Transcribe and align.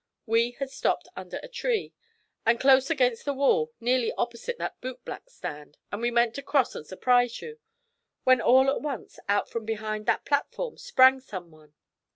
We 0.25 0.53
had 0.57 0.71
stopped 0.71 1.09
under 1.15 1.39
a 1.43 1.47
tree, 1.47 1.93
and 2.43 2.59
close 2.59 2.89
against 2.89 3.23
the 3.23 3.35
wall 3.35 3.71
nearly 3.79 4.11
opposite 4.13 4.57
that 4.57 4.81
bootblack's 4.81 5.35
stand; 5.35 5.77
and 5.91 6.01
we 6.01 6.09
meant 6.09 6.33
to 6.33 6.41
cross 6.41 6.73
and 6.73 6.87
surprise 6.87 7.39
you, 7.39 7.59
when 8.23 8.41
all 8.41 8.67
at 8.71 8.81
once 8.81 9.19
out 9.29 9.47
from 9.51 9.63
behind 9.63 10.07
that 10.07 10.25
platform 10.25 10.79
sprang 10.79 11.19
someone. 11.19 11.75